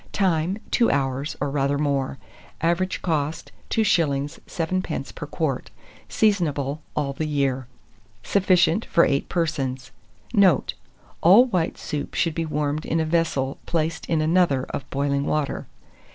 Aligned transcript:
Time. 0.13 0.57
2 0.71 0.89
hours, 0.89 1.37
or 1.39 1.51
rather 1.51 1.77
more. 1.77 2.17
Average 2.59 3.03
cost, 3.03 3.51
2s. 3.69 4.39
7d. 4.47 5.13
per 5.13 5.27
quart. 5.27 5.69
Seasonable 6.09 6.79
all 6.95 7.13
the 7.13 7.27
year. 7.27 7.67
Sufficient 8.23 8.83
for 8.85 9.05
8 9.05 9.29
persons. 9.29 9.91
Note. 10.33 10.73
All 11.21 11.45
white 11.45 11.77
soups 11.77 12.17
should 12.17 12.33
be 12.33 12.45
warmed 12.47 12.83
in 12.83 12.99
a 12.99 13.05
vessel 13.05 13.59
placed 13.67 14.07
in 14.07 14.21
another 14.21 14.63
of 14.71 14.89
boiling 14.89 15.23
water. 15.27 15.67